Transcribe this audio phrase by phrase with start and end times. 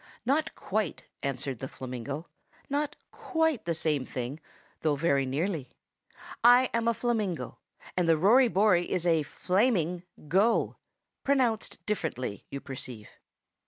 [0.25, 2.27] "Not quite," answered the flamingo.
[2.71, 4.39] "Not quite the same thing,
[4.79, 5.75] though very nearly.
[6.43, 7.59] I am a flamingo,
[7.95, 10.77] and the Rory Bory is a flaming go;
[11.23, 13.09] pronounced differently, you perceive.